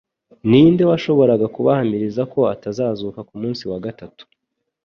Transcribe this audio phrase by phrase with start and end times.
[0.49, 4.23] Ninde washoboraga kubahamiriza ko atazazuka ku munsi wa gatatu,